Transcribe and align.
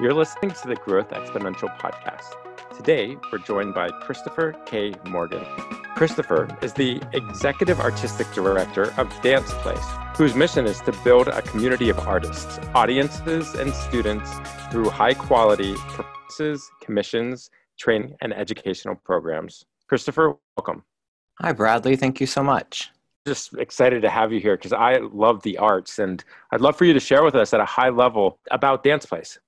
You're 0.00 0.14
listening 0.14 0.52
to 0.52 0.68
the 0.68 0.76
Growth 0.76 1.08
Exponential 1.08 1.76
podcast. 1.76 2.36
Today, 2.76 3.16
we're 3.32 3.38
joined 3.38 3.74
by 3.74 3.88
Christopher 3.88 4.54
K. 4.64 4.94
Morgan. 5.04 5.44
Christopher 5.96 6.46
is 6.62 6.72
the 6.72 7.02
Executive 7.12 7.80
Artistic 7.80 8.32
Director 8.32 8.94
of 8.96 9.12
Dance 9.22 9.52
Place, 9.54 9.84
whose 10.14 10.36
mission 10.36 10.66
is 10.66 10.80
to 10.82 10.92
build 11.02 11.26
a 11.26 11.42
community 11.42 11.88
of 11.88 11.98
artists, 11.98 12.60
audiences, 12.76 13.56
and 13.56 13.74
students 13.74 14.30
through 14.70 14.88
high 14.88 15.14
quality 15.14 15.74
performances, 15.74 16.70
commissions, 16.80 17.50
training, 17.76 18.14
and 18.20 18.32
educational 18.32 18.94
programs. 18.94 19.64
Christopher, 19.88 20.36
welcome. 20.56 20.84
Hi, 21.40 21.50
Bradley. 21.50 21.96
Thank 21.96 22.20
you 22.20 22.28
so 22.28 22.44
much. 22.44 22.92
Just 23.26 23.52
excited 23.54 24.02
to 24.02 24.10
have 24.10 24.32
you 24.32 24.38
here 24.38 24.56
because 24.56 24.72
I 24.72 24.98
love 24.98 25.42
the 25.42 25.58
arts, 25.58 25.98
and 25.98 26.22
I'd 26.52 26.60
love 26.60 26.76
for 26.76 26.84
you 26.84 26.92
to 26.92 27.00
share 27.00 27.24
with 27.24 27.34
us 27.34 27.52
at 27.52 27.58
a 27.58 27.64
high 27.64 27.88
level 27.88 28.38
about 28.52 28.84
Dance 28.84 29.04
Place. 29.04 29.40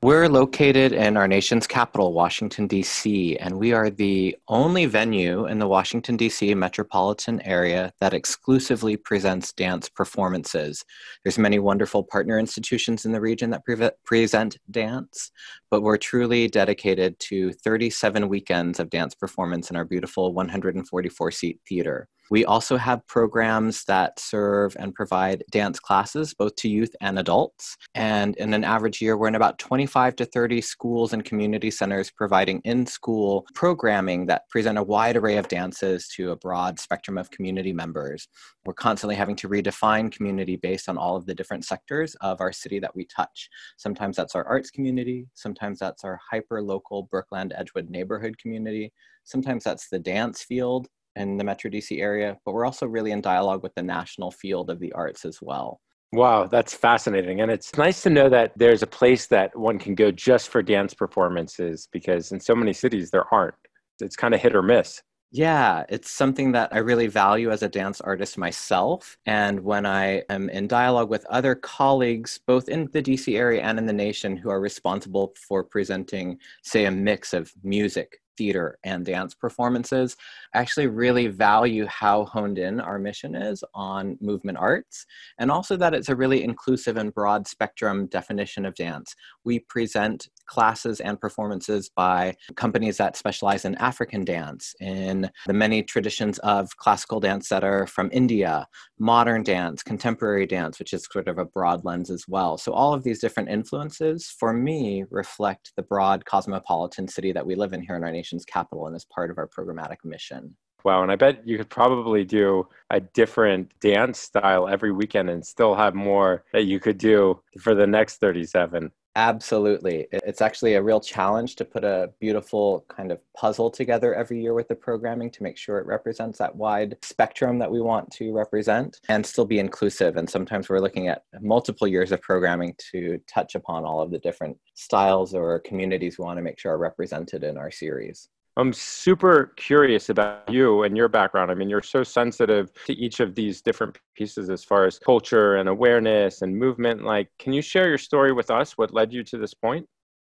We're 0.00 0.28
located 0.28 0.92
in 0.92 1.16
our 1.16 1.26
nation's 1.26 1.66
capital, 1.66 2.12
Washington, 2.12 2.68
D.C., 2.68 3.36
and 3.38 3.58
we 3.58 3.72
are 3.72 3.90
the 3.90 4.36
only 4.46 4.86
venue 4.86 5.46
in 5.46 5.58
the 5.58 5.66
Washington, 5.66 6.16
D.C. 6.16 6.54
metropolitan 6.54 7.40
area 7.40 7.92
that 7.98 8.14
exclusively 8.14 8.96
presents 8.96 9.52
dance 9.52 9.88
performances. 9.88 10.84
There's 11.24 11.36
many 11.36 11.58
wonderful 11.58 12.04
partner 12.04 12.38
institutions 12.38 13.06
in 13.06 13.10
the 13.10 13.20
region 13.20 13.50
that 13.50 13.64
pre- 13.64 13.90
present 14.04 14.56
dance, 14.70 15.32
but 15.68 15.82
we're 15.82 15.96
truly 15.96 16.46
dedicated 16.46 17.18
to 17.18 17.52
37 17.52 18.28
weekends 18.28 18.78
of 18.78 18.90
dance 18.90 19.16
performance 19.16 19.68
in 19.68 19.74
our 19.74 19.84
beautiful 19.84 20.32
144 20.32 21.32
seat 21.32 21.58
theater. 21.68 22.08
We 22.30 22.44
also 22.44 22.76
have 22.76 23.06
programs 23.06 23.84
that 23.84 24.18
serve 24.20 24.76
and 24.78 24.94
provide 24.94 25.44
dance 25.50 25.80
classes 25.80 26.34
both 26.34 26.56
to 26.56 26.68
youth 26.68 26.94
and 27.00 27.18
adults. 27.18 27.76
And 27.94 28.36
in 28.36 28.52
an 28.52 28.64
average 28.64 29.00
year, 29.00 29.16
we're 29.16 29.28
in 29.28 29.34
about 29.34 29.58
25 29.58 30.16
to 30.16 30.24
30 30.24 30.60
schools 30.60 31.12
and 31.12 31.24
community 31.24 31.70
centers 31.70 32.10
providing 32.10 32.60
in 32.64 32.86
school 32.86 33.46
programming 33.54 34.26
that 34.26 34.48
present 34.50 34.78
a 34.78 34.82
wide 34.82 35.16
array 35.16 35.36
of 35.38 35.48
dances 35.48 36.08
to 36.16 36.30
a 36.30 36.36
broad 36.36 36.78
spectrum 36.78 37.16
of 37.16 37.30
community 37.30 37.72
members. 37.72 38.28
We're 38.64 38.74
constantly 38.74 39.16
having 39.16 39.36
to 39.36 39.48
redefine 39.48 40.12
community 40.12 40.56
based 40.56 40.88
on 40.88 40.98
all 40.98 41.16
of 41.16 41.24
the 41.24 41.34
different 41.34 41.64
sectors 41.64 42.14
of 42.20 42.40
our 42.40 42.52
city 42.52 42.78
that 42.80 42.94
we 42.94 43.06
touch. 43.06 43.48
Sometimes 43.78 44.16
that's 44.16 44.34
our 44.34 44.44
arts 44.44 44.70
community, 44.70 45.26
sometimes 45.34 45.78
that's 45.78 46.04
our 46.04 46.20
hyper 46.30 46.62
local 46.62 47.08
Brookland 47.08 47.52
Edgewood 47.54 47.88
neighborhood 47.88 48.36
community, 48.38 48.92
sometimes 49.24 49.64
that's 49.64 49.88
the 49.88 49.98
dance 49.98 50.42
field 50.42 50.88
in 51.18 51.36
the 51.36 51.44
Metro 51.44 51.70
DC 51.70 52.00
area, 52.00 52.38
but 52.44 52.52
we're 52.52 52.64
also 52.64 52.86
really 52.86 53.10
in 53.10 53.20
dialogue 53.20 53.62
with 53.62 53.74
the 53.74 53.82
national 53.82 54.30
field 54.30 54.70
of 54.70 54.80
the 54.80 54.92
arts 54.92 55.24
as 55.24 55.40
well. 55.42 55.80
Wow, 56.12 56.46
that's 56.46 56.72
fascinating. 56.72 57.42
And 57.42 57.50
it's 57.50 57.76
nice 57.76 58.02
to 58.02 58.10
know 58.10 58.30
that 58.30 58.52
there's 58.56 58.82
a 58.82 58.86
place 58.86 59.26
that 59.26 59.54
one 59.58 59.78
can 59.78 59.94
go 59.94 60.10
just 60.10 60.48
for 60.48 60.62
dance 60.62 60.94
performances 60.94 61.88
because 61.92 62.32
in 62.32 62.40
so 62.40 62.54
many 62.54 62.72
cities 62.72 63.10
there 63.10 63.32
aren't. 63.32 63.54
It's 64.00 64.16
kind 64.16 64.32
of 64.32 64.40
hit 64.40 64.54
or 64.54 64.62
miss. 64.62 65.02
Yeah, 65.30 65.84
it's 65.90 66.10
something 66.10 66.52
that 66.52 66.72
I 66.72 66.78
really 66.78 67.06
value 67.06 67.50
as 67.50 67.62
a 67.62 67.68
dance 67.68 68.00
artist 68.00 68.38
myself. 68.38 69.18
And 69.26 69.60
when 69.60 69.84
I 69.84 70.22
am 70.30 70.48
in 70.48 70.68
dialogue 70.68 71.10
with 71.10 71.26
other 71.26 71.54
colleagues, 71.54 72.40
both 72.46 72.70
in 72.70 72.88
the 72.92 73.02
DC 73.02 73.36
area 73.36 73.60
and 73.60 73.78
in 73.78 73.84
the 73.84 73.92
nation, 73.92 74.38
who 74.38 74.48
are 74.48 74.60
responsible 74.60 75.34
for 75.36 75.62
presenting, 75.62 76.38
say, 76.62 76.86
a 76.86 76.90
mix 76.90 77.34
of 77.34 77.52
music, 77.62 78.20
theater 78.38 78.78
and 78.84 79.04
dance 79.04 79.34
performances. 79.34 80.16
Actually 80.54 80.86
really 80.86 81.26
value 81.26 81.84
how 81.86 82.24
honed 82.24 82.56
in 82.58 82.80
our 82.80 82.98
mission 82.98 83.34
is 83.34 83.62
on 83.74 84.16
movement 84.20 84.56
arts, 84.56 85.04
and 85.38 85.50
also 85.50 85.76
that 85.76 85.92
it's 85.92 86.08
a 86.08 86.16
really 86.16 86.42
inclusive 86.42 86.96
and 86.96 87.12
broad 87.12 87.46
spectrum 87.46 88.06
definition 88.06 88.64
of 88.64 88.74
dance. 88.76 89.14
We 89.44 89.58
present 89.58 90.28
classes 90.48 91.00
and 91.00 91.20
performances 91.20 91.90
by 91.94 92.34
companies 92.56 92.96
that 92.96 93.16
specialize 93.16 93.64
in 93.64 93.76
African 93.76 94.24
dance, 94.24 94.74
in 94.80 95.30
the 95.46 95.52
many 95.52 95.82
traditions 95.82 96.38
of 96.40 96.76
classical 96.76 97.20
dance 97.20 97.48
that 97.50 97.62
are 97.62 97.86
from 97.86 98.10
India, 98.12 98.66
modern 98.98 99.42
dance, 99.42 99.82
contemporary 99.82 100.46
dance, 100.46 100.78
which 100.78 100.92
is 100.92 101.06
sort 101.10 101.28
of 101.28 101.38
a 101.38 101.44
broad 101.44 101.84
lens 101.84 102.10
as 102.10 102.24
well. 102.26 102.58
So, 102.58 102.72
all 102.72 102.92
of 102.92 103.04
these 103.04 103.20
different 103.20 103.48
influences 103.48 104.34
for 104.38 104.52
me 104.52 105.04
reflect 105.10 105.72
the 105.76 105.82
broad 105.82 106.24
cosmopolitan 106.24 107.06
city 107.06 107.32
that 107.32 107.46
we 107.46 107.54
live 107.54 107.72
in 107.72 107.82
here 107.82 107.96
in 107.96 108.04
our 108.04 108.12
nation's 108.12 108.44
capital 108.44 108.86
and 108.86 108.96
is 108.96 109.04
part 109.04 109.30
of 109.30 109.38
our 109.38 109.48
programmatic 109.48 109.98
mission. 110.04 110.56
Wow, 110.84 111.02
and 111.02 111.10
I 111.10 111.16
bet 111.16 111.46
you 111.46 111.58
could 111.58 111.68
probably 111.68 112.24
do 112.24 112.68
a 112.90 113.00
different 113.00 113.72
dance 113.80 114.20
style 114.20 114.68
every 114.68 114.92
weekend 114.92 115.28
and 115.28 115.44
still 115.44 115.74
have 115.74 115.94
more 115.94 116.44
that 116.52 116.64
you 116.64 116.78
could 116.80 116.98
do 116.98 117.40
for 117.60 117.74
the 117.74 117.86
next 117.86 118.16
37. 118.18 118.92
Absolutely. 119.18 120.06
It's 120.12 120.40
actually 120.40 120.74
a 120.74 120.82
real 120.82 121.00
challenge 121.00 121.56
to 121.56 121.64
put 121.64 121.82
a 121.82 122.12
beautiful 122.20 122.84
kind 122.88 123.10
of 123.10 123.18
puzzle 123.36 123.68
together 123.68 124.14
every 124.14 124.40
year 124.40 124.54
with 124.54 124.68
the 124.68 124.76
programming 124.76 125.28
to 125.32 125.42
make 125.42 125.56
sure 125.56 125.78
it 125.78 125.86
represents 125.86 126.38
that 126.38 126.54
wide 126.54 126.96
spectrum 127.02 127.58
that 127.58 127.68
we 127.68 127.80
want 127.80 128.08
to 128.12 128.32
represent 128.32 129.00
and 129.08 129.26
still 129.26 129.44
be 129.44 129.58
inclusive. 129.58 130.16
And 130.16 130.30
sometimes 130.30 130.68
we're 130.68 130.78
looking 130.78 131.08
at 131.08 131.24
multiple 131.40 131.88
years 131.88 132.12
of 132.12 132.22
programming 132.22 132.76
to 132.92 133.18
touch 133.26 133.56
upon 133.56 133.84
all 133.84 134.00
of 134.00 134.12
the 134.12 134.20
different 134.20 134.56
styles 134.74 135.34
or 135.34 135.58
communities 135.58 136.16
we 136.16 136.24
want 136.24 136.38
to 136.38 136.42
make 136.42 136.60
sure 136.60 136.70
are 136.70 136.78
represented 136.78 137.42
in 137.42 137.58
our 137.58 137.72
series. 137.72 138.28
I'm 138.58 138.72
super 138.72 139.52
curious 139.56 140.08
about 140.08 140.50
you 140.50 140.82
and 140.82 140.96
your 140.96 141.06
background. 141.06 141.52
I 141.52 141.54
mean, 141.54 141.70
you're 141.70 141.80
so 141.80 142.02
sensitive 142.02 142.72
to 142.86 142.92
each 142.92 143.20
of 143.20 143.36
these 143.36 143.62
different 143.62 143.96
pieces 144.16 144.50
as 144.50 144.64
far 144.64 144.84
as 144.84 144.98
culture 144.98 145.56
and 145.58 145.68
awareness 145.68 146.42
and 146.42 146.58
movement. 146.58 147.04
Like, 147.04 147.28
can 147.38 147.52
you 147.52 147.62
share 147.62 147.88
your 147.88 147.98
story 147.98 148.32
with 148.32 148.50
us? 148.50 148.72
What 148.76 148.92
led 148.92 149.12
you 149.12 149.22
to 149.22 149.38
this 149.38 149.54
point? 149.54 149.86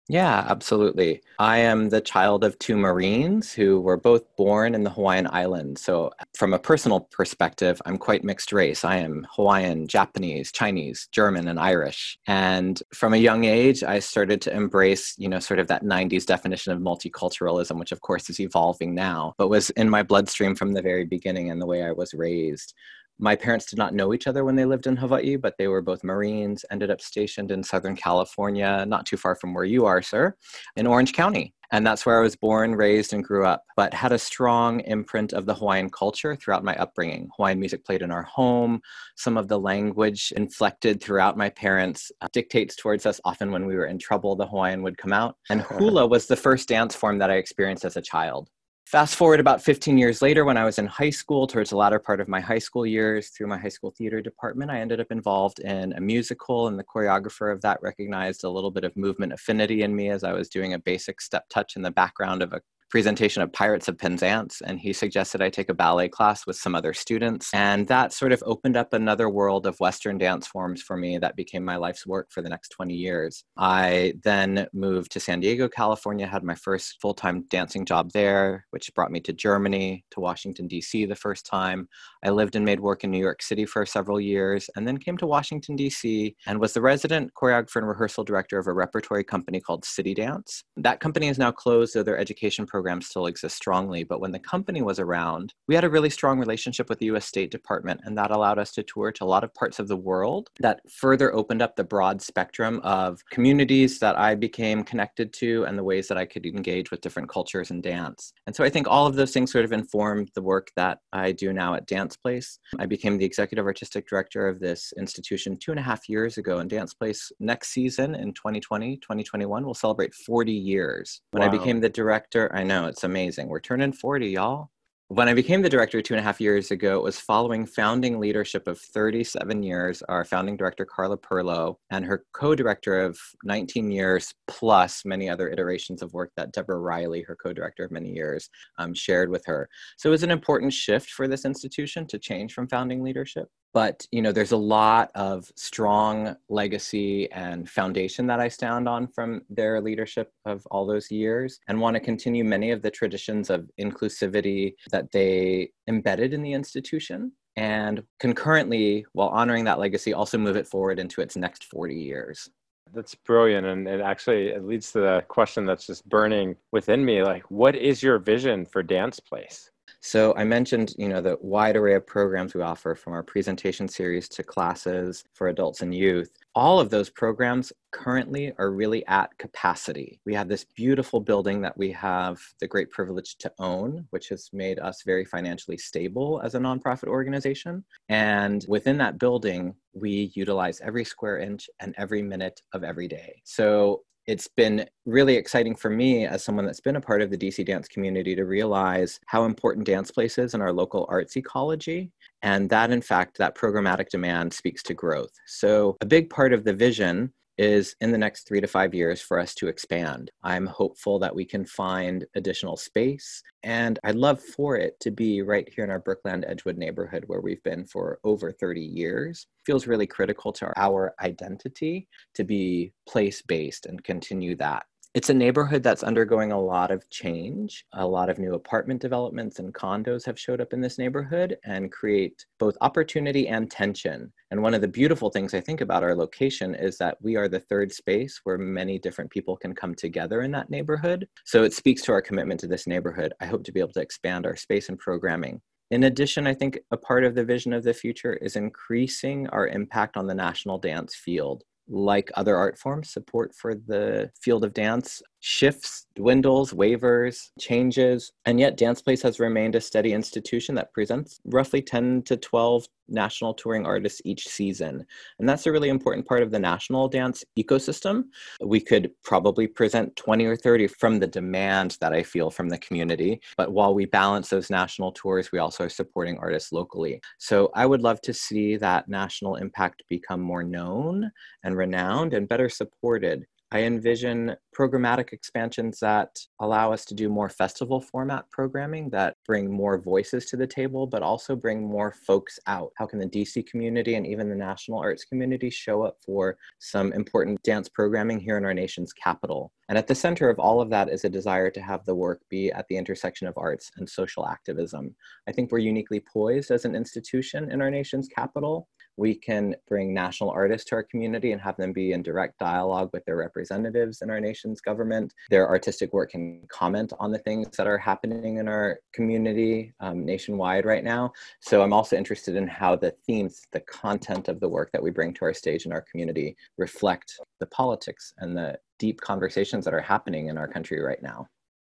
Yeah, 0.08 0.44
absolutely. 0.48 1.22
I 1.38 1.58
am 1.58 1.88
the 1.88 2.00
child 2.00 2.42
of 2.44 2.58
two 2.58 2.76
Marines 2.76 3.52
who 3.52 3.80
were 3.80 3.96
both 3.96 4.24
born 4.36 4.74
in 4.74 4.82
the 4.82 4.90
Hawaiian 4.90 5.28
Islands. 5.30 5.80
So, 5.80 6.10
from 6.34 6.52
a 6.52 6.58
personal 6.58 7.00
perspective, 7.00 7.80
I'm 7.86 7.96
quite 7.98 8.24
mixed 8.24 8.52
race. 8.52 8.84
I 8.84 8.96
am 8.96 9.26
Hawaiian, 9.34 9.86
Japanese, 9.86 10.50
Chinese, 10.50 11.08
German, 11.12 11.46
and 11.48 11.58
Irish. 11.58 12.18
And 12.26 12.82
from 12.92 13.14
a 13.14 13.16
young 13.16 13.44
age, 13.44 13.84
I 13.84 14.00
started 14.00 14.42
to 14.42 14.54
embrace, 14.54 15.14
you 15.18 15.28
know, 15.28 15.38
sort 15.38 15.60
of 15.60 15.68
that 15.68 15.84
90s 15.84 16.26
definition 16.26 16.72
of 16.72 16.80
multiculturalism, 16.80 17.78
which 17.78 17.92
of 17.92 18.00
course 18.00 18.28
is 18.28 18.40
evolving 18.40 18.94
now, 18.94 19.34
but 19.38 19.48
was 19.48 19.70
in 19.70 19.88
my 19.88 20.02
bloodstream 20.02 20.56
from 20.56 20.72
the 20.72 20.82
very 20.82 21.04
beginning 21.04 21.48
and 21.50 21.62
the 21.62 21.66
way 21.66 21.84
I 21.84 21.92
was 21.92 22.12
raised. 22.12 22.74
My 23.18 23.36
parents 23.36 23.66
did 23.66 23.78
not 23.78 23.94
know 23.94 24.12
each 24.12 24.26
other 24.26 24.44
when 24.44 24.56
they 24.56 24.64
lived 24.64 24.86
in 24.86 24.96
Hawaii, 24.96 25.36
but 25.36 25.54
they 25.58 25.68
were 25.68 25.82
both 25.82 26.02
Marines, 26.02 26.64
ended 26.70 26.90
up 26.90 27.00
stationed 27.00 27.50
in 27.50 27.62
Southern 27.62 27.96
California, 27.96 28.84
not 28.86 29.06
too 29.06 29.16
far 29.16 29.36
from 29.36 29.54
where 29.54 29.64
you 29.64 29.86
are, 29.86 30.02
sir, 30.02 30.34
in 30.76 30.86
Orange 30.86 31.12
County. 31.12 31.54
And 31.72 31.86
that's 31.86 32.04
where 32.04 32.18
I 32.18 32.22
was 32.22 32.36
born, 32.36 32.74
raised, 32.74 33.14
and 33.14 33.24
grew 33.24 33.46
up, 33.46 33.64
but 33.76 33.94
had 33.94 34.12
a 34.12 34.18
strong 34.18 34.80
imprint 34.80 35.32
of 35.32 35.46
the 35.46 35.54
Hawaiian 35.54 35.88
culture 35.88 36.36
throughout 36.36 36.64
my 36.64 36.76
upbringing. 36.76 37.30
Hawaiian 37.36 37.58
music 37.58 37.82
played 37.86 38.02
in 38.02 38.10
our 38.10 38.24
home. 38.24 38.82
Some 39.16 39.38
of 39.38 39.48
the 39.48 39.58
language 39.58 40.34
inflected 40.36 41.02
throughout 41.02 41.38
my 41.38 41.48
parents' 41.48 42.12
uh, 42.20 42.28
dictates 42.30 42.76
towards 42.76 43.06
us. 43.06 43.22
Often, 43.24 43.52
when 43.52 43.64
we 43.64 43.74
were 43.74 43.86
in 43.86 43.98
trouble, 43.98 44.36
the 44.36 44.46
Hawaiian 44.46 44.82
would 44.82 44.98
come 44.98 45.14
out. 45.14 45.36
And 45.48 45.60
hula 45.78 46.06
was 46.06 46.26
the 46.26 46.36
first 46.36 46.68
dance 46.68 46.94
form 46.94 47.18
that 47.18 47.30
I 47.30 47.36
experienced 47.36 47.86
as 47.86 47.96
a 47.96 48.02
child. 48.02 48.50
Fast 48.84 49.14
forward 49.16 49.40
about 49.40 49.62
15 49.62 49.96
years 49.96 50.20
later, 50.20 50.44
when 50.44 50.56
I 50.56 50.64
was 50.64 50.78
in 50.78 50.86
high 50.86 51.10
school, 51.10 51.46
towards 51.46 51.70
the 51.70 51.76
latter 51.76 51.98
part 51.98 52.20
of 52.20 52.28
my 52.28 52.40
high 52.40 52.58
school 52.58 52.84
years, 52.84 53.28
through 53.28 53.46
my 53.46 53.56
high 53.56 53.68
school 53.68 53.90
theater 53.90 54.20
department, 54.20 54.70
I 54.70 54.80
ended 54.80 55.00
up 55.00 55.10
involved 55.10 55.60
in 55.60 55.92
a 55.94 56.00
musical, 56.00 56.66
and 56.66 56.78
the 56.78 56.84
choreographer 56.84 57.50
of 57.52 57.62
that 57.62 57.80
recognized 57.80 58.44
a 58.44 58.50
little 58.50 58.70
bit 58.70 58.84
of 58.84 58.94
movement 58.96 59.32
affinity 59.32 59.82
in 59.82 59.96
me 59.96 60.10
as 60.10 60.24
I 60.24 60.32
was 60.32 60.48
doing 60.48 60.74
a 60.74 60.78
basic 60.78 61.20
step 61.20 61.48
touch 61.48 61.76
in 61.76 61.82
the 61.82 61.90
background 61.90 62.42
of 62.42 62.52
a 62.52 62.60
presentation 62.92 63.42
of 63.42 63.50
Pirates 63.50 63.88
of 63.88 63.96
Penzance, 63.96 64.60
and 64.60 64.78
he 64.78 64.92
suggested 64.92 65.40
I 65.40 65.48
take 65.48 65.70
a 65.70 65.74
ballet 65.74 66.10
class 66.10 66.46
with 66.46 66.56
some 66.56 66.74
other 66.74 66.92
students. 66.92 67.48
And 67.54 67.88
that 67.88 68.12
sort 68.12 68.32
of 68.32 68.42
opened 68.44 68.76
up 68.76 68.92
another 68.92 69.30
world 69.30 69.66
of 69.66 69.80
Western 69.80 70.18
dance 70.18 70.46
forms 70.46 70.82
for 70.82 70.94
me 70.94 71.16
that 71.16 71.34
became 71.34 71.64
my 71.64 71.76
life's 71.76 72.06
work 72.06 72.28
for 72.30 72.42
the 72.42 72.50
next 72.50 72.68
20 72.68 72.92
years. 72.92 73.44
I 73.56 74.12
then 74.22 74.66
moved 74.74 75.10
to 75.12 75.20
San 75.20 75.40
Diego, 75.40 75.70
California, 75.70 76.26
had 76.26 76.44
my 76.44 76.54
first 76.54 76.98
full 77.00 77.14
time 77.14 77.46
dancing 77.48 77.86
job 77.86 78.10
there, 78.12 78.66
which 78.72 78.92
brought 78.94 79.10
me 79.10 79.20
to 79.20 79.32
Germany, 79.32 80.04
to 80.10 80.20
Washington, 80.20 80.68
D.C. 80.68 81.06
the 81.06 81.16
first 81.16 81.46
time. 81.46 81.88
I 82.22 82.28
lived 82.28 82.56
and 82.56 82.64
made 82.66 82.80
work 82.80 83.04
in 83.04 83.10
New 83.10 83.18
York 83.18 83.40
City 83.40 83.64
for 83.64 83.86
several 83.86 84.20
years, 84.20 84.68
and 84.76 84.86
then 84.86 84.98
came 84.98 85.16
to 85.16 85.26
Washington, 85.26 85.76
D.C., 85.76 86.36
and 86.46 86.60
was 86.60 86.74
the 86.74 86.82
resident 86.82 87.32
choreographer 87.32 87.76
and 87.76 87.88
rehearsal 87.88 88.22
director 88.22 88.58
of 88.58 88.66
a 88.66 88.74
repertory 88.74 89.24
company 89.24 89.60
called 89.60 89.86
City 89.86 90.12
Dance. 90.12 90.62
That 90.76 91.00
company 91.00 91.28
is 91.28 91.38
now 91.38 91.52
closed, 91.52 91.94
though 91.94 92.02
their 92.02 92.18
education 92.18 92.66
program 92.66 92.81
program 92.82 93.00
still 93.00 93.26
exists 93.26 93.56
strongly, 93.56 94.02
but 94.02 94.20
when 94.20 94.32
the 94.32 94.40
company 94.40 94.82
was 94.82 94.98
around, 94.98 95.54
we 95.68 95.74
had 95.76 95.84
a 95.84 95.88
really 95.88 96.10
strong 96.10 96.40
relationship 96.40 96.88
with 96.88 96.98
the 96.98 97.06
US 97.06 97.24
State 97.24 97.52
Department, 97.52 98.00
and 98.02 98.18
that 98.18 98.32
allowed 98.32 98.58
us 98.58 98.72
to 98.72 98.82
tour 98.82 99.12
to 99.12 99.22
a 99.22 99.32
lot 99.34 99.44
of 99.44 99.54
parts 99.54 99.78
of 99.78 99.86
the 99.86 99.96
world 99.96 100.50
that 100.58 100.80
further 100.90 101.32
opened 101.32 101.62
up 101.62 101.76
the 101.76 101.84
broad 101.84 102.20
spectrum 102.20 102.80
of 102.82 103.20
communities 103.30 104.00
that 104.00 104.18
I 104.18 104.34
became 104.34 104.82
connected 104.82 105.32
to 105.34 105.64
and 105.64 105.78
the 105.78 105.84
ways 105.84 106.08
that 106.08 106.18
I 106.18 106.24
could 106.24 106.44
engage 106.44 106.90
with 106.90 107.02
different 107.02 107.28
cultures 107.28 107.70
and 107.70 107.84
dance. 107.84 108.32
And 108.48 108.56
so 108.56 108.64
I 108.64 108.70
think 108.70 108.88
all 108.88 109.06
of 109.06 109.14
those 109.14 109.32
things 109.32 109.52
sort 109.52 109.64
of 109.64 109.72
informed 109.72 110.32
the 110.34 110.42
work 110.42 110.72
that 110.74 110.98
I 111.12 111.30
do 111.30 111.52
now 111.52 111.74
at 111.74 111.86
Dance 111.86 112.16
Place. 112.16 112.58
I 112.80 112.86
became 112.86 113.16
the 113.16 113.24
executive 113.24 113.64
artistic 113.64 114.08
director 114.08 114.48
of 114.48 114.58
this 114.58 114.92
institution 114.98 115.56
two 115.56 115.70
and 115.70 115.78
a 115.78 115.84
half 115.84 116.08
years 116.08 116.36
ago, 116.36 116.58
and 116.58 116.68
Dance 116.68 116.94
Place 116.94 117.30
next 117.38 117.68
season 117.68 118.16
in 118.16 118.32
2020, 118.32 118.96
2021 118.96 119.64
will 119.64 119.72
celebrate 119.72 120.12
40 120.14 120.50
years. 120.50 121.20
When 121.30 121.42
wow. 121.42 121.48
I 121.48 121.56
became 121.56 121.80
the 121.80 121.88
director, 121.88 122.50
I 122.52 122.64
know 122.64 122.71
it's 122.72 123.04
amazing. 123.04 123.48
We're 123.48 123.60
turning 123.60 123.92
40, 123.92 124.28
y'all. 124.28 124.70
When 125.08 125.28
I 125.28 125.34
became 125.34 125.60
the 125.60 125.68
director 125.68 126.00
two 126.00 126.14
and 126.14 126.20
a 126.20 126.22
half 126.22 126.40
years 126.40 126.70
ago, 126.70 126.96
it 126.96 127.02
was 127.02 127.20
following 127.20 127.66
founding 127.66 128.18
leadership 128.18 128.66
of 128.66 128.80
37 128.80 129.62
years, 129.62 130.02
our 130.08 130.24
founding 130.24 130.56
director, 130.56 130.86
Carla 130.86 131.18
Perlo, 131.18 131.76
and 131.90 132.02
her 132.02 132.24
co 132.32 132.54
director 132.54 132.98
of 132.98 133.18
19 133.44 133.90
years, 133.90 134.32
plus 134.48 135.04
many 135.04 135.28
other 135.28 135.50
iterations 135.50 136.00
of 136.00 136.14
work 136.14 136.30
that 136.38 136.52
Deborah 136.52 136.80
Riley, 136.80 137.20
her 137.22 137.36
co 137.36 137.52
director 137.52 137.84
of 137.84 137.90
many 137.90 138.10
years, 138.10 138.48
um, 138.78 138.94
shared 138.94 139.28
with 139.28 139.44
her. 139.44 139.68
So 139.98 140.08
it 140.08 140.12
was 140.12 140.22
an 140.22 140.30
important 140.30 140.72
shift 140.72 141.10
for 141.10 141.28
this 141.28 141.44
institution 141.44 142.06
to 142.06 142.18
change 142.18 142.54
from 142.54 142.68
founding 142.68 143.02
leadership 143.02 143.48
but 143.72 144.06
you 144.12 144.22
know 144.22 144.32
there's 144.32 144.52
a 144.52 144.56
lot 144.56 145.10
of 145.14 145.50
strong 145.56 146.36
legacy 146.48 147.30
and 147.32 147.68
foundation 147.68 148.26
that 148.26 148.40
i 148.40 148.48
stand 148.48 148.88
on 148.88 149.06
from 149.06 149.42
their 149.50 149.80
leadership 149.80 150.32
of 150.44 150.66
all 150.70 150.86
those 150.86 151.10
years 151.10 151.58
and 151.68 151.80
want 151.80 151.94
to 151.94 152.00
continue 152.00 152.44
many 152.44 152.70
of 152.70 152.82
the 152.82 152.90
traditions 152.90 153.50
of 153.50 153.70
inclusivity 153.80 154.74
that 154.90 155.10
they 155.12 155.70
embedded 155.88 156.32
in 156.32 156.42
the 156.42 156.52
institution 156.52 157.32
and 157.56 158.02
concurrently 158.18 159.04
while 159.12 159.28
honoring 159.28 159.64
that 159.64 159.78
legacy 159.78 160.14
also 160.14 160.38
move 160.38 160.56
it 160.56 160.66
forward 160.66 160.98
into 160.98 161.20
its 161.20 161.36
next 161.36 161.64
40 161.64 161.94
years. 161.94 162.48
That's 162.94 163.14
brilliant 163.14 163.66
and 163.66 163.88
it 163.88 164.00
actually 164.00 164.48
it 164.48 164.66
leads 164.66 164.92
to 164.92 165.00
the 165.00 165.24
question 165.28 165.64
that's 165.64 165.86
just 165.86 166.06
burning 166.08 166.56
within 166.72 167.02
me 167.02 167.22
like 167.22 167.42
what 167.50 167.74
is 167.74 168.02
your 168.02 168.18
vision 168.18 168.66
for 168.66 168.82
dance 168.82 169.18
place 169.18 169.70
so 170.04 170.34
I 170.34 170.42
mentioned, 170.42 170.94
you 170.98 171.08
know, 171.08 171.20
the 171.20 171.38
wide 171.40 171.76
array 171.76 171.94
of 171.94 172.04
programs 172.04 172.54
we 172.54 172.60
offer 172.60 172.96
from 172.96 173.12
our 173.12 173.22
presentation 173.22 173.86
series 173.86 174.28
to 174.30 174.42
classes 174.42 175.22
for 175.32 175.46
adults 175.46 175.80
and 175.80 175.94
youth. 175.94 176.28
All 176.56 176.80
of 176.80 176.90
those 176.90 177.08
programs 177.08 177.72
currently 177.92 178.52
are 178.58 178.72
really 178.72 179.06
at 179.06 179.30
capacity. 179.38 180.20
We 180.26 180.34
have 180.34 180.48
this 180.48 180.64
beautiful 180.64 181.20
building 181.20 181.60
that 181.62 181.78
we 181.78 181.92
have 181.92 182.40
the 182.58 182.66
great 182.66 182.90
privilege 182.90 183.36
to 183.38 183.52
own, 183.60 184.04
which 184.10 184.28
has 184.30 184.50
made 184.52 184.80
us 184.80 185.04
very 185.04 185.24
financially 185.24 185.78
stable 185.78 186.40
as 186.42 186.56
a 186.56 186.58
nonprofit 186.58 187.06
organization. 187.06 187.84
And 188.08 188.66
within 188.68 188.98
that 188.98 189.20
building, 189.20 189.72
we 189.92 190.32
utilize 190.34 190.80
every 190.80 191.04
square 191.04 191.38
inch 191.38 191.70
and 191.78 191.94
every 191.96 192.22
minute 192.22 192.60
of 192.72 192.82
every 192.82 193.06
day. 193.06 193.40
So 193.44 194.02
it's 194.32 194.48
been 194.48 194.86
really 195.04 195.36
exciting 195.36 195.74
for 195.76 195.90
me 195.90 196.24
as 196.26 196.42
someone 196.42 196.64
that's 196.64 196.80
been 196.80 196.96
a 196.96 197.00
part 197.02 197.20
of 197.20 197.28
the 197.28 197.36
DC 197.36 197.66
dance 197.66 197.86
community 197.86 198.34
to 198.34 198.44
realize 198.44 199.20
how 199.26 199.44
important 199.44 199.84
dance 199.84 200.10
place 200.10 200.38
is 200.38 200.54
in 200.54 200.62
our 200.62 200.72
local 200.72 201.04
arts 201.10 201.36
ecology. 201.36 202.10
And 202.40 202.70
that, 202.70 202.90
in 202.90 203.02
fact, 203.02 203.36
that 203.36 203.54
programmatic 203.54 204.08
demand 204.08 204.54
speaks 204.54 204.82
to 204.84 204.94
growth. 204.94 205.32
So, 205.46 205.98
a 206.00 206.06
big 206.06 206.30
part 206.30 206.54
of 206.54 206.64
the 206.64 206.72
vision 206.72 207.30
is 207.58 207.94
in 208.00 208.12
the 208.12 208.18
next 208.18 208.46
three 208.46 208.60
to 208.60 208.66
five 208.66 208.94
years 208.94 209.20
for 209.20 209.38
us 209.38 209.54
to 209.56 209.68
expand. 209.68 210.30
I'm 210.42 210.66
hopeful 210.66 211.18
that 211.20 211.34
we 211.34 211.44
can 211.44 211.64
find 211.64 212.24
additional 212.34 212.76
space, 212.76 213.42
and 213.62 213.98
I'd 214.04 214.16
love 214.16 214.40
for 214.40 214.76
it 214.76 214.98
to 215.00 215.10
be 215.10 215.42
right 215.42 215.68
here 215.74 215.84
in 215.84 215.90
our 215.90 216.00
Brookland 216.00 216.48
Edgewood 216.48 216.78
neighborhood 216.78 217.24
where 217.26 217.40
we've 217.40 217.62
been 217.62 217.84
for 217.84 218.18
over 218.24 218.52
30 218.52 218.80
years. 218.80 219.46
feels 219.64 219.86
really 219.86 220.08
critical 220.08 220.52
to 220.52 220.72
our 220.76 221.14
identity 221.20 222.08
to 222.34 222.42
be 222.42 222.92
place 223.08 223.42
based 223.42 223.86
and 223.86 224.02
continue 224.02 224.56
that. 224.56 224.84
It's 225.14 225.28
a 225.28 225.34
neighborhood 225.34 225.82
that's 225.82 226.02
undergoing 226.02 226.52
a 226.52 226.60
lot 226.60 226.90
of 226.90 227.06
change. 227.10 227.84
A 227.92 228.06
lot 228.06 228.30
of 228.30 228.38
new 228.38 228.54
apartment 228.54 229.02
developments 229.02 229.58
and 229.58 229.74
condos 229.74 230.24
have 230.24 230.40
showed 230.40 230.58
up 230.58 230.72
in 230.72 230.80
this 230.80 230.96
neighborhood 230.96 231.58
and 231.66 231.92
create 231.92 232.46
both 232.58 232.78
opportunity 232.80 233.46
and 233.48 233.70
tension. 233.70 234.32
And 234.50 234.62
one 234.62 234.72
of 234.72 234.80
the 234.80 234.88
beautiful 234.88 235.28
things 235.28 235.52
I 235.52 235.60
think 235.60 235.82
about 235.82 236.02
our 236.02 236.14
location 236.14 236.74
is 236.74 236.96
that 236.96 237.18
we 237.20 237.36
are 237.36 237.46
the 237.46 237.60
third 237.60 237.92
space 237.92 238.40
where 238.44 238.56
many 238.56 238.98
different 238.98 239.30
people 239.30 239.54
can 239.54 239.74
come 239.74 239.94
together 239.94 240.40
in 240.40 240.50
that 240.52 240.70
neighborhood. 240.70 241.28
So 241.44 241.62
it 241.62 241.74
speaks 241.74 242.00
to 242.04 242.12
our 242.12 242.22
commitment 242.22 242.60
to 242.60 242.66
this 242.66 242.86
neighborhood. 242.86 243.34
I 243.38 243.44
hope 243.44 243.64
to 243.64 243.72
be 243.72 243.80
able 243.80 243.92
to 243.92 244.00
expand 244.00 244.46
our 244.46 244.56
space 244.56 244.88
and 244.88 244.98
programming 244.98 245.60
in 245.92 246.04
addition, 246.04 246.46
I 246.46 246.54
think 246.54 246.78
a 246.90 246.96
part 246.96 247.22
of 247.22 247.34
the 247.34 247.44
vision 247.44 247.74
of 247.74 247.84
the 247.84 247.92
future 247.92 248.32
is 248.32 248.56
increasing 248.56 249.46
our 249.48 249.68
impact 249.68 250.16
on 250.16 250.26
the 250.26 250.34
national 250.34 250.78
dance 250.78 251.14
field 251.14 251.64
like 251.88 252.30
other 252.34 252.56
art 252.56 252.78
forms, 252.78 253.12
support 253.12 253.54
for 253.54 253.74
the 253.74 254.30
field 254.40 254.64
of 254.64 254.74
dance 254.74 255.22
shifts, 255.42 256.06
dwindles, 256.14 256.72
wavers, 256.72 257.50
changes, 257.58 258.32
and 258.46 258.60
yet 258.60 258.76
Dance 258.76 259.02
Place 259.02 259.22
has 259.22 259.40
remained 259.40 259.74
a 259.74 259.80
steady 259.80 260.12
institution 260.12 260.76
that 260.76 260.92
presents 260.92 261.40
roughly 261.46 261.82
10 261.82 262.22
to 262.22 262.36
12 262.36 262.86
national 263.08 263.52
touring 263.52 263.84
artists 263.84 264.22
each 264.24 264.46
season. 264.46 265.04
And 265.40 265.48
that's 265.48 265.66
a 265.66 265.72
really 265.72 265.88
important 265.88 266.26
part 266.28 266.44
of 266.44 266.52
the 266.52 266.60
national 266.60 267.08
dance 267.08 267.44
ecosystem. 267.58 268.26
We 268.64 268.78
could 268.80 269.10
probably 269.24 269.66
present 269.66 270.14
20 270.14 270.44
or 270.44 270.56
30 270.56 270.86
from 270.86 271.18
the 271.18 271.26
demand 271.26 271.98
that 272.00 272.12
I 272.12 272.22
feel 272.22 272.48
from 272.48 272.68
the 272.68 272.78
community. 272.78 273.40
But 273.56 273.72
while 273.72 273.94
we 273.94 274.06
balance 274.06 274.48
those 274.48 274.70
national 274.70 275.10
tours, 275.10 275.50
we 275.50 275.58
also 275.58 275.84
are 275.84 275.88
supporting 275.88 276.38
artists 276.38 276.70
locally. 276.70 277.20
So 277.38 277.70
I 277.74 277.84
would 277.84 278.00
love 278.00 278.20
to 278.22 278.32
see 278.32 278.76
that 278.76 279.08
national 279.08 279.56
impact 279.56 280.04
become 280.08 280.40
more 280.40 280.62
known 280.62 281.32
and 281.64 281.76
renowned 281.76 282.32
and 282.32 282.48
better 282.48 282.68
supported 282.68 283.44
I 283.74 283.84
envision 283.84 284.54
programmatic 284.78 285.32
expansions 285.32 285.98
that 286.00 286.38
allow 286.60 286.92
us 286.92 287.06
to 287.06 287.14
do 287.14 287.30
more 287.30 287.48
festival 287.48 288.02
format 288.02 288.44
programming 288.50 289.08
that 289.10 289.36
bring 289.46 289.72
more 289.72 289.98
voices 289.98 290.44
to 290.46 290.58
the 290.58 290.66
table, 290.66 291.06
but 291.06 291.22
also 291.22 291.56
bring 291.56 291.82
more 291.82 292.12
folks 292.12 292.58
out. 292.66 292.92
How 292.98 293.06
can 293.06 293.18
the 293.18 293.26
DC 293.26 293.66
community 293.66 294.16
and 294.16 294.26
even 294.26 294.50
the 294.50 294.54
national 294.54 294.98
arts 294.98 295.24
community 295.24 295.70
show 295.70 296.02
up 296.02 296.18
for 296.22 296.58
some 296.80 297.14
important 297.14 297.62
dance 297.62 297.88
programming 297.88 298.40
here 298.40 298.58
in 298.58 298.66
our 298.66 298.74
nation's 298.74 299.14
capital? 299.14 299.72
And 299.88 299.96
at 299.96 300.06
the 300.06 300.14
center 300.14 300.50
of 300.50 300.58
all 300.58 300.82
of 300.82 300.90
that 300.90 301.08
is 301.08 301.24
a 301.24 301.30
desire 301.30 301.70
to 301.70 301.80
have 301.80 302.04
the 302.04 302.14
work 302.14 302.42
be 302.50 302.70
at 302.72 302.86
the 302.88 302.98
intersection 302.98 303.48
of 303.48 303.54
arts 303.56 303.90
and 303.96 304.06
social 304.06 304.46
activism. 304.46 305.14
I 305.48 305.52
think 305.52 305.72
we're 305.72 305.78
uniquely 305.78 306.20
poised 306.20 306.70
as 306.70 306.84
an 306.84 306.94
institution 306.94 307.70
in 307.70 307.80
our 307.80 307.90
nation's 307.90 308.28
capital 308.28 308.88
we 309.16 309.34
can 309.34 309.74
bring 309.88 310.14
national 310.14 310.50
artists 310.50 310.88
to 310.88 310.94
our 310.94 311.02
community 311.02 311.52
and 311.52 311.60
have 311.60 311.76
them 311.76 311.92
be 311.92 312.12
in 312.12 312.22
direct 312.22 312.58
dialogue 312.58 313.10
with 313.12 313.24
their 313.24 313.36
representatives 313.36 314.22
in 314.22 314.30
our 314.30 314.40
nation's 314.40 314.80
government. 314.80 315.32
Their 315.50 315.68
artistic 315.68 316.12
work 316.12 316.30
can 316.30 316.62
comment 316.68 317.12
on 317.18 317.30
the 317.30 317.38
things 317.38 317.76
that 317.76 317.86
are 317.86 317.98
happening 317.98 318.56
in 318.56 318.68
our 318.68 319.00
community 319.12 319.92
um, 320.00 320.24
nationwide 320.24 320.84
right 320.84 321.04
now. 321.04 321.32
So 321.60 321.82
I'm 321.82 321.92
also 321.92 322.16
interested 322.16 322.56
in 322.56 322.66
how 322.66 322.96
the 322.96 323.14
themes, 323.26 323.62
the 323.72 323.80
content 323.80 324.48
of 324.48 324.60
the 324.60 324.68
work 324.68 324.90
that 324.92 325.02
we 325.02 325.10
bring 325.10 325.34
to 325.34 325.44
our 325.44 325.54
stage 325.54 325.86
in 325.86 325.92
our 325.92 326.02
community 326.02 326.56
reflect 326.78 327.38
the 327.60 327.66
politics 327.66 328.32
and 328.38 328.56
the 328.56 328.78
deep 328.98 329.20
conversations 329.20 329.84
that 329.84 329.94
are 329.94 330.00
happening 330.00 330.46
in 330.46 330.56
our 330.56 330.68
country 330.68 331.00
right 331.00 331.22
now. 331.22 331.46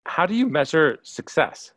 How 0.07 0.27
do 0.27 0.35
you 0.35 0.49
measure 0.49 0.99
success? 1.03 1.73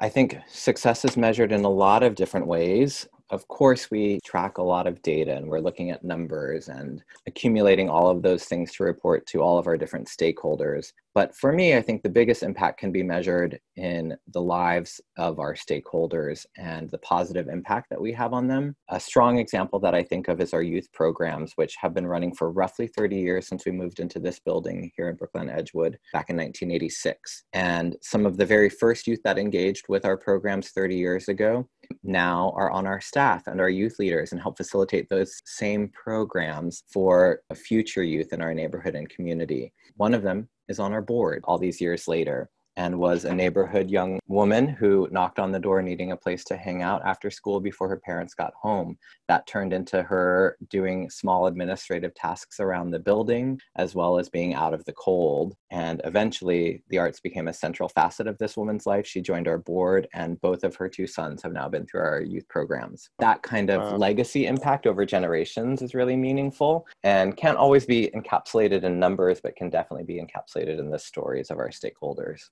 I 0.00 0.08
think 0.08 0.36
success 0.48 1.04
is 1.04 1.16
measured 1.16 1.52
in 1.52 1.64
a 1.64 1.68
lot 1.68 2.02
of 2.02 2.14
different 2.14 2.46
ways 2.46 3.06
of 3.30 3.46
course, 3.48 3.90
we 3.90 4.20
track 4.24 4.58
a 4.58 4.62
lot 4.62 4.86
of 4.86 5.02
data 5.02 5.36
and 5.36 5.48
we're 5.48 5.60
looking 5.60 5.90
at 5.90 6.04
numbers 6.04 6.68
and 6.68 7.02
accumulating 7.26 7.88
all 7.88 8.08
of 8.08 8.22
those 8.22 8.44
things 8.44 8.72
to 8.72 8.84
report 8.84 9.26
to 9.26 9.40
all 9.40 9.58
of 9.58 9.66
our 9.66 9.76
different 9.76 10.08
stakeholders. 10.08 10.92
But 11.18 11.34
for 11.34 11.50
me, 11.50 11.74
I 11.74 11.82
think 11.82 12.04
the 12.04 12.08
biggest 12.08 12.44
impact 12.44 12.78
can 12.78 12.92
be 12.92 13.02
measured 13.02 13.58
in 13.74 14.16
the 14.28 14.40
lives 14.40 15.00
of 15.16 15.40
our 15.40 15.54
stakeholders 15.54 16.46
and 16.56 16.88
the 16.90 16.98
positive 16.98 17.48
impact 17.48 17.90
that 17.90 18.00
we 18.00 18.12
have 18.12 18.32
on 18.32 18.46
them. 18.46 18.76
A 18.90 19.00
strong 19.00 19.38
example 19.38 19.80
that 19.80 19.96
I 19.96 20.04
think 20.04 20.28
of 20.28 20.40
is 20.40 20.54
our 20.54 20.62
youth 20.62 20.86
programs, 20.92 21.54
which 21.56 21.74
have 21.80 21.92
been 21.92 22.06
running 22.06 22.36
for 22.36 22.52
roughly 22.52 22.86
30 22.86 23.16
years 23.16 23.48
since 23.48 23.66
we 23.66 23.72
moved 23.72 23.98
into 23.98 24.20
this 24.20 24.38
building 24.38 24.92
here 24.96 25.08
in 25.08 25.16
Brookland 25.16 25.52
Edgewood 25.52 25.98
back 26.12 26.30
in 26.30 26.36
1986. 26.36 27.42
And 27.52 27.96
some 28.00 28.24
of 28.24 28.36
the 28.36 28.46
very 28.46 28.70
first 28.70 29.08
youth 29.08 29.20
that 29.24 29.40
engaged 29.40 29.86
with 29.88 30.04
our 30.04 30.16
programs 30.16 30.68
30 30.68 30.94
years 30.94 31.26
ago 31.26 31.68
now 32.04 32.52
are 32.54 32.70
on 32.70 32.86
our 32.86 33.00
staff 33.00 33.48
and 33.48 33.60
our 33.60 33.70
youth 33.70 33.98
leaders 33.98 34.30
and 34.30 34.40
help 34.40 34.56
facilitate 34.56 35.08
those 35.08 35.42
same 35.46 35.88
programs 35.88 36.84
for 36.92 37.40
future 37.56 38.04
youth 38.04 38.32
in 38.32 38.40
our 38.40 38.54
neighborhood 38.54 38.94
and 38.94 39.08
community. 39.08 39.72
One 39.96 40.14
of 40.14 40.22
them 40.22 40.48
is 40.68 40.78
on 40.78 40.92
our 40.92 41.02
board 41.02 41.42
all 41.44 41.58
these 41.58 41.80
years 41.80 42.08
later. 42.08 42.50
And 42.78 42.96
was 42.96 43.24
a 43.24 43.34
neighborhood 43.34 43.90
young 43.90 44.20
woman 44.28 44.68
who 44.68 45.08
knocked 45.10 45.40
on 45.40 45.50
the 45.50 45.58
door 45.58 45.82
needing 45.82 46.12
a 46.12 46.16
place 46.16 46.44
to 46.44 46.56
hang 46.56 46.80
out 46.80 47.02
after 47.04 47.28
school 47.28 47.60
before 47.60 47.88
her 47.88 47.98
parents 47.98 48.34
got 48.34 48.54
home. 48.54 48.96
That 49.26 49.48
turned 49.48 49.72
into 49.72 50.04
her 50.04 50.56
doing 50.70 51.10
small 51.10 51.48
administrative 51.48 52.14
tasks 52.14 52.60
around 52.60 52.92
the 52.92 53.00
building, 53.00 53.58
as 53.74 53.96
well 53.96 54.16
as 54.16 54.28
being 54.28 54.54
out 54.54 54.74
of 54.74 54.84
the 54.84 54.92
cold. 54.92 55.56
And 55.72 56.00
eventually, 56.04 56.84
the 56.88 56.98
arts 56.98 57.18
became 57.18 57.48
a 57.48 57.52
central 57.52 57.88
facet 57.88 58.28
of 58.28 58.38
this 58.38 58.56
woman's 58.56 58.86
life. 58.86 59.08
She 59.08 59.20
joined 59.20 59.48
our 59.48 59.58
board, 59.58 60.06
and 60.14 60.40
both 60.40 60.62
of 60.62 60.76
her 60.76 60.88
two 60.88 61.08
sons 61.08 61.42
have 61.42 61.52
now 61.52 61.68
been 61.68 61.84
through 61.84 62.02
our 62.02 62.20
youth 62.20 62.46
programs. 62.48 63.10
That 63.18 63.42
kind 63.42 63.70
of 63.70 63.80
wow. 63.80 63.96
legacy 63.96 64.46
impact 64.46 64.86
over 64.86 65.04
generations 65.04 65.82
is 65.82 65.94
really 65.94 66.16
meaningful 66.16 66.86
and 67.02 67.36
can't 67.36 67.58
always 67.58 67.86
be 67.86 68.08
encapsulated 68.14 68.84
in 68.84 69.00
numbers, 69.00 69.40
but 69.40 69.56
can 69.56 69.68
definitely 69.68 70.04
be 70.04 70.22
encapsulated 70.22 70.78
in 70.78 70.90
the 70.90 70.98
stories 70.98 71.50
of 71.50 71.58
our 71.58 71.70
stakeholders. 71.70 72.42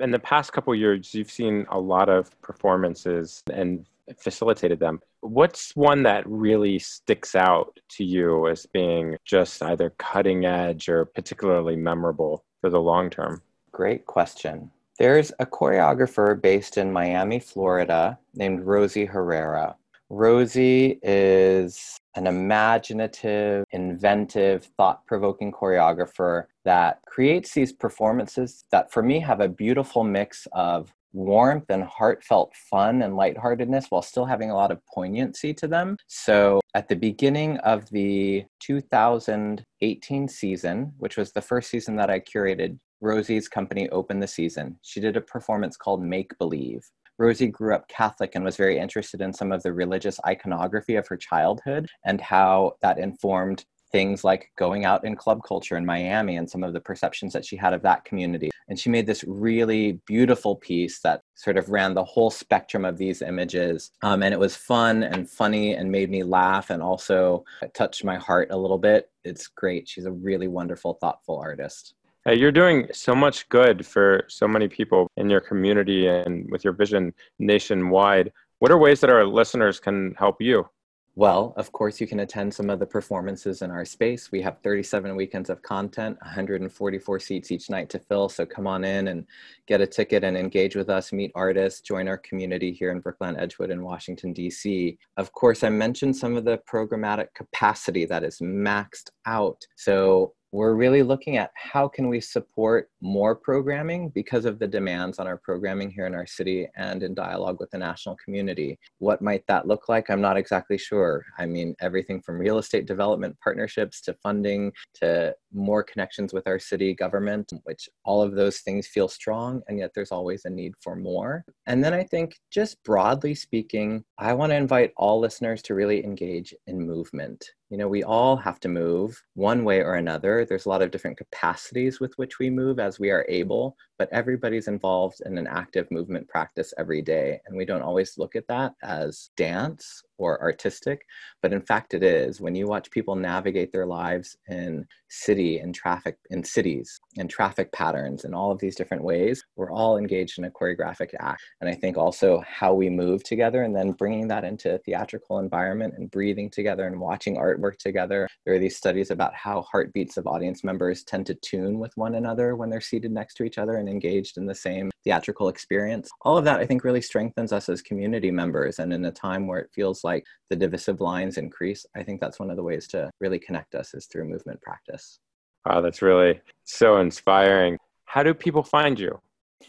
In 0.00 0.10
the 0.10 0.18
past 0.18 0.52
couple 0.52 0.74
years, 0.74 1.14
you've 1.14 1.30
seen 1.30 1.66
a 1.70 1.78
lot 1.78 2.08
of 2.08 2.30
performances 2.42 3.42
and 3.52 3.86
facilitated 4.18 4.78
them. 4.78 5.00
What's 5.20 5.74
one 5.74 6.02
that 6.04 6.26
really 6.26 6.78
sticks 6.78 7.34
out 7.34 7.78
to 7.90 8.04
you 8.04 8.48
as 8.48 8.66
being 8.66 9.16
just 9.24 9.62
either 9.62 9.90
cutting 9.98 10.44
edge 10.44 10.88
or 10.88 11.04
particularly 11.04 11.76
memorable 11.76 12.44
for 12.60 12.70
the 12.70 12.80
long 12.80 13.10
term? 13.10 13.42
Great 13.72 14.06
question. 14.06 14.70
There's 14.98 15.32
a 15.38 15.46
choreographer 15.46 16.40
based 16.40 16.78
in 16.78 16.92
Miami, 16.92 17.38
Florida, 17.38 18.18
named 18.34 18.60
Rosie 18.64 19.04
Herrera. 19.04 19.76
Rosie 20.08 20.98
is 21.02 21.98
an 22.14 22.26
imaginative, 22.26 23.64
inventive, 23.72 24.64
thought 24.76 25.04
provoking 25.06 25.52
choreographer 25.52 26.44
that 26.64 27.00
creates 27.06 27.52
these 27.52 27.72
performances 27.72 28.64
that, 28.70 28.92
for 28.92 29.02
me, 29.02 29.20
have 29.20 29.40
a 29.40 29.48
beautiful 29.48 30.04
mix 30.04 30.46
of 30.52 30.92
warmth 31.12 31.64
and 31.70 31.82
heartfelt 31.84 32.54
fun 32.70 33.02
and 33.02 33.16
lightheartedness 33.16 33.86
while 33.88 34.02
still 34.02 34.26
having 34.26 34.50
a 34.50 34.54
lot 34.54 34.70
of 34.70 34.84
poignancy 34.86 35.52
to 35.54 35.66
them. 35.66 35.96
So, 36.06 36.60
at 36.74 36.88
the 36.88 36.96
beginning 36.96 37.58
of 37.58 37.88
the 37.90 38.44
2018 38.60 40.28
season, 40.28 40.92
which 40.98 41.16
was 41.16 41.32
the 41.32 41.42
first 41.42 41.70
season 41.70 41.96
that 41.96 42.10
I 42.10 42.20
curated, 42.20 42.78
Rosie's 43.00 43.48
company 43.48 43.88
opened 43.90 44.22
the 44.22 44.28
season. 44.28 44.78
She 44.82 45.00
did 45.00 45.16
a 45.16 45.20
performance 45.20 45.76
called 45.76 46.02
Make 46.02 46.36
Believe. 46.38 46.88
Rosie 47.18 47.48
grew 47.48 47.74
up 47.74 47.88
Catholic 47.88 48.34
and 48.34 48.44
was 48.44 48.56
very 48.56 48.78
interested 48.78 49.20
in 49.20 49.32
some 49.32 49.52
of 49.52 49.62
the 49.62 49.72
religious 49.72 50.20
iconography 50.26 50.96
of 50.96 51.06
her 51.08 51.16
childhood 51.16 51.88
and 52.04 52.20
how 52.20 52.74
that 52.82 52.98
informed 52.98 53.64
things 53.92 54.24
like 54.24 54.50
going 54.58 54.84
out 54.84 55.04
in 55.04 55.16
club 55.16 55.40
culture 55.46 55.76
in 55.76 55.86
Miami 55.86 56.36
and 56.36 56.50
some 56.50 56.62
of 56.62 56.72
the 56.72 56.80
perceptions 56.80 57.32
that 57.32 57.44
she 57.44 57.56
had 57.56 57.72
of 57.72 57.82
that 57.82 58.04
community. 58.04 58.50
And 58.68 58.78
she 58.78 58.90
made 58.90 59.06
this 59.06 59.24
really 59.26 60.00
beautiful 60.06 60.56
piece 60.56 61.00
that 61.00 61.22
sort 61.34 61.56
of 61.56 61.68
ran 61.68 61.94
the 61.94 62.04
whole 62.04 62.30
spectrum 62.30 62.84
of 62.84 62.98
these 62.98 63.22
images. 63.22 63.92
Um, 64.02 64.22
and 64.22 64.34
it 64.34 64.40
was 64.40 64.56
fun 64.56 65.04
and 65.04 65.30
funny 65.30 65.74
and 65.74 65.90
made 65.90 66.10
me 66.10 66.24
laugh 66.24 66.70
and 66.70 66.82
also 66.82 67.44
touched 67.74 68.04
my 68.04 68.16
heart 68.16 68.48
a 68.50 68.58
little 68.58 68.78
bit. 68.78 69.10
It's 69.24 69.46
great. 69.46 69.88
She's 69.88 70.06
a 70.06 70.12
really 70.12 70.48
wonderful, 70.48 70.94
thoughtful 71.00 71.38
artist. 71.38 71.94
Hey, 72.26 72.34
you're 72.34 72.50
doing 72.50 72.88
so 72.92 73.14
much 73.14 73.48
good 73.50 73.86
for 73.86 74.24
so 74.26 74.48
many 74.48 74.66
people 74.66 75.08
in 75.16 75.30
your 75.30 75.40
community 75.40 76.08
and 76.08 76.50
with 76.50 76.64
your 76.64 76.72
vision 76.72 77.14
nationwide. 77.38 78.32
What 78.58 78.72
are 78.72 78.78
ways 78.78 79.00
that 79.02 79.10
our 79.10 79.24
listeners 79.24 79.78
can 79.78 80.12
help 80.18 80.42
you? 80.42 80.68
Well, 81.14 81.54
of 81.56 81.70
course, 81.70 82.00
you 82.00 82.08
can 82.08 82.18
attend 82.20 82.52
some 82.52 82.68
of 82.68 82.80
the 82.80 82.84
performances 82.84 83.62
in 83.62 83.70
our 83.70 83.84
space. 83.84 84.32
We 84.32 84.42
have 84.42 84.58
37 84.64 85.14
weekends 85.14 85.50
of 85.50 85.62
content, 85.62 86.18
144 86.20 87.20
seats 87.20 87.52
each 87.52 87.70
night 87.70 87.88
to 87.90 88.00
fill. 88.00 88.28
So 88.28 88.44
come 88.44 88.66
on 88.66 88.84
in 88.84 89.06
and 89.06 89.24
get 89.68 89.80
a 89.80 89.86
ticket 89.86 90.24
and 90.24 90.36
engage 90.36 90.74
with 90.74 90.90
us, 90.90 91.12
meet 91.12 91.30
artists, 91.36 91.80
join 91.80 92.08
our 92.08 92.18
community 92.18 92.72
here 92.72 92.90
in 92.90 93.00
Brookland, 93.00 93.40
Edgewood, 93.40 93.70
and 93.70 93.84
Washington, 93.84 94.32
D.C. 94.32 94.98
Of 95.16 95.30
course, 95.30 95.62
I 95.62 95.68
mentioned 95.68 96.16
some 96.16 96.36
of 96.36 96.44
the 96.44 96.58
programmatic 96.68 97.28
capacity 97.34 98.04
that 98.06 98.24
is 98.24 98.40
maxed 98.40 99.10
out. 99.26 99.64
So 99.76 100.34
we're 100.56 100.74
really 100.74 101.02
looking 101.02 101.36
at 101.36 101.50
how 101.54 101.86
can 101.86 102.08
we 102.08 102.18
support 102.18 102.90
more 103.06 103.34
programming 103.34 104.10
because 104.10 104.44
of 104.44 104.58
the 104.58 104.66
demands 104.66 105.18
on 105.18 105.26
our 105.26 105.36
programming 105.36 105.90
here 105.90 106.06
in 106.06 106.14
our 106.14 106.26
city 106.26 106.68
and 106.76 107.02
in 107.02 107.14
dialogue 107.14 107.58
with 107.60 107.70
the 107.70 107.78
national 107.78 108.16
community. 108.16 108.78
What 108.98 109.22
might 109.22 109.46
that 109.46 109.66
look 109.66 109.88
like? 109.88 110.10
I'm 110.10 110.20
not 110.20 110.36
exactly 110.36 110.76
sure. 110.76 111.24
I 111.38 111.46
mean 111.46 111.74
everything 111.80 112.20
from 112.20 112.38
real 112.38 112.58
estate 112.58 112.86
development 112.86 113.36
partnerships 113.42 114.00
to 114.02 114.14
funding 114.14 114.72
to 114.94 115.34
more 115.52 115.82
connections 115.82 116.32
with 116.32 116.46
our 116.46 116.58
city 116.58 116.92
government 116.94 117.52
which 117.64 117.88
all 118.04 118.20
of 118.20 118.34
those 118.34 118.58
things 118.60 118.86
feel 118.86 119.08
strong 119.08 119.62
and 119.68 119.78
yet 119.78 119.92
there's 119.94 120.12
always 120.12 120.44
a 120.44 120.50
need 120.50 120.74
for 120.80 120.96
more. 120.96 121.44
And 121.66 121.82
then 121.82 121.94
i 121.94 122.02
think 122.02 122.36
just 122.50 122.82
broadly 122.82 123.34
speaking 123.34 124.04
i 124.18 124.32
want 124.32 124.50
to 124.50 124.56
invite 124.56 124.92
all 124.96 125.20
listeners 125.20 125.62
to 125.62 125.74
really 125.74 126.04
engage 126.04 126.54
in 126.66 126.80
movement. 126.80 127.50
You 127.70 127.78
know, 127.78 127.88
we 127.88 128.04
all 128.04 128.36
have 128.36 128.60
to 128.60 128.68
move 128.68 129.20
one 129.34 129.64
way 129.64 129.80
or 129.80 129.94
another. 129.94 130.44
There's 130.44 130.66
a 130.66 130.68
lot 130.68 130.82
of 130.82 130.90
different 130.90 131.18
capacities 131.18 132.00
with 132.00 132.14
which 132.16 132.38
we 132.38 132.48
move 132.48 132.78
as 132.78 132.95
we 132.98 133.10
are 133.10 133.26
able, 133.28 133.76
but 133.98 134.08
everybody's 134.12 134.68
involved 134.68 135.20
in 135.24 135.38
an 135.38 135.46
active 135.46 135.90
movement 135.90 136.28
practice 136.28 136.72
every 136.78 137.02
day. 137.02 137.40
And 137.46 137.56
we 137.56 137.64
don't 137.64 137.82
always 137.82 138.18
look 138.18 138.36
at 138.36 138.46
that 138.48 138.74
as 138.82 139.30
dance 139.36 140.02
or 140.18 140.40
artistic, 140.40 141.06
but 141.42 141.52
in 141.52 141.60
fact 141.60 141.94
it 141.94 142.02
is. 142.02 142.40
When 142.40 142.54
you 142.54 142.66
watch 142.66 142.90
people 142.90 143.14
navigate 143.14 143.72
their 143.72 143.86
lives 143.86 144.36
in 144.48 144.86
city 145.08 145.58
and 145.58 145.74
traffic 145.74 146.16
in 146.30 146.42
cities 146.44 147.00
and 147.18 147.30
traffic 147.30 147.72
patterns 147.72 148.24
and 148.24 148.34
all 148.34 148.50
of 148.50 148.58
these 148.58 148.76
different 148.76 149.02
ways, 149.02 149.42
we're 149.56 149.70
all 149.70 149.98
engaged 149.98 150.38
in 150.38 150.44
a 150.44 150.50
choreographic 150.50 151.10
act. 151.20 151.42
And 151.60 151.70
I 151.70 151.74
think 151.74 151.96
also 151.96 152.42
how 152.46 152.74
we 152.74 152.90
move 152.90 153.22
together 153.24 153.62
and 153.62 153.74
then 153.74 153.92
bringing 153.92 154.28
that 154.28 154.44
into 154.44 154.74
a 154.74 154.78
theatrical 154.78 155.38
environment 155.38 155.94
and 155.96 156.10
breathing 156.10 156.50
together 156.50 156.86
and 156.86 157.00
watching 157.00 157.36
artwork 157.36 157.78
together. 157.78 158.28
There 158.44 158.54
are 158.54 158.58
these 158.58 158.76
studies 158.76 159.10
about 159.10 159.34
how 159.34 159.62
heartbeats 159.62 160.16
of 160.16 160.26
audience 160.26 160.64
members 160.64 161.02
tend 161.04 161.26
to 161.26 161.34
tune 161.34 161.78
with 161.78 161.92
one 161.96 162.14
another 162.14 162.56
when 162.56 162.70
they're 162.70 162.80
seated 162.80 163.12
next 163.12 163.34
to 163.34 163.44
each 163.44 163.58
other 163.58 163.76
and 163.76 163.88
engaged 163.88 164.36
in 164.38 164.46
the 164.46 164.54
same 164.54 164.90
theatrical 165.04 165.48
experience. 165.48 166.08
All 166.22 166.36
of 166.36 166.44
that 166.44 166.60
I 166.60 166.66
think 166.66 166.84
really 166.84 167.00
strengthens 167.00 167.52
us 167.52 167.68
as 167.68 167.82
community 167.82 168.30
members 168.30 168.78
and 168.78 168.92
in 168.92 169.04
a 169.04 169.12
time 169.12 169.46
where 169.46 169.60
it 169.60 169.70
feels 169.72 170.02
like 170.04 170.24
the 170.50 170.56
divisive 170.56 171.00
lines 171.00 171.38
increase, 171.38 171.86
I 171.96 172.02
think 172.02 172.20
that's 172.20 172.38
one 172.38 172.50
of 172.50 172.56
the 172.56 172.62
ways 172.62 172.86
to 172.88 173.10
really 173.20 173.38
connect 173.38 173.74
us 173.74 173.94
is 173.94 174.06
through 174.06 174.28
movement 174.28 174.60
practice. 174.60 175.20
Wow, 175.66 175.80
that's 175.80 176.02
really 176.02 176.40
so 176.64 176.98
inspiring. 176.98 177.78
How 178.04 178.22
do 178.22 178.32
people 178.34 178.62
find 178.62 179.00
you? 179.00 179.20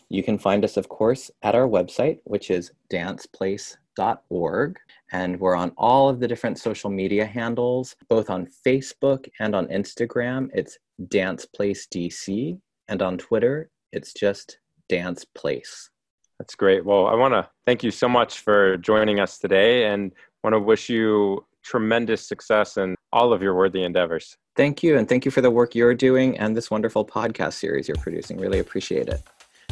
You 0.09 0.21
can 0.21 0.37
find 0.37 0.63
us, 0.63 0.77
of 0.77 0.89
course, 0.89 1.31
at 1.41 1.55
our 1.55 1.67
website, 1.67 2.19
which 2.25 2.51
is 2.51 2.71
danceplace.org. 2.91 4.77
And 5.11 5.39
we're 5.39 5.55
on 5.55 5.71
all 5.75 6.07
of 6.07 6.19
the 6.19 6.27
different 6.27 6.59
social 6.59 6.91
media 6.91 7.25
handles, 7.25 7.95
both 8.09 8.29
on 8.29 8.47
Facebook 8.65 9.27
and 9.39 9.55
on 9.55 9.67
Instagram. 9.67 10.49
It's 10.53 10.77
danceplacedc. 11.05 12.59
And 12.89 13.01
on 13.01 13.17
Twitter, 13.17 13.71
it's 13.91 14.13
just 14.13 14.59
danceplace. 14.91 15.89
That's 16.37 16.53
great. 16.53 16.85
Well, 16.85 17.07
I 17.07 17.15
want 17.15 17.33
to 17.33 17.49
thank 17.65 17.83
you 17.83 17.89
so 17.89 18.07
much 18.07 18.39
for 18.39 18.77
joining 18.77 19.19
us 19.19 19.39
today 19.39 19.85
and 19.85 20.11
want 20.43 20.53
to 20.53 20.59
wish 20.59 20.89
you 20.89 21.43
tremendous 21.67 22.25
success 22.25 22.77
in 22.77 22.95
all 23.11 23.33
of 23.33 23.41
your 23.41 23.53
worthy 23.53 23.83
endeavors. 23.83 24.37
Thank 24.55 24.81
you. 24.83 24.97
And 24.97 25.07
thank 25.07 25.25
you 25.25 25.31
for 25.31 25.41
the 25.41 25.51
work 25.51 25.75
you're 25.75 25.93
doing 25.93 26.37
and 26.37 26.55
this 26.55 26.71
wonderful 26.71 27.05
podcast 27.05 27.53
series 27.53 27.87
you're 27.87 27.97
producing. 27.97 28.37
Really 28.37 28.59
appreciate 28.59 29.07
it. 29.07 29.21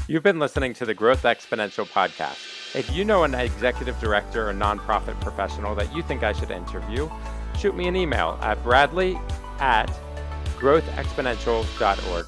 You've 0.08 0.24
been 0.24 0.38
listening 0.38 0.74
to 0.76 0.86
the 0.86 0.94
Growth 0.94 1.24
Exponential 1.24 1.88
podcast. 1.88 2.76
If 2.76 2.94
you 2.96 3.06
know 3.06 3.24
an 3.24 3.34
executive 3.34 4.00
director 4.00 4.48
or 4.50 4.54
nonprofit 4.54 5.20
professional 5.22 5.74
that 5.76 5.96
you 5.96 6.04
think 6.04 6.22
I 6.22 6.34
should 6.34 6.52
interview, 6.52 7.10
shoot 7.58 7.76
me 7.76 7.88
an 7.88 7.96
email 7.96 8.38
at 8.42 8.62
bradley 8.62 9.18
at 9.60 9.88
growthexponential.org. 10.60 12.26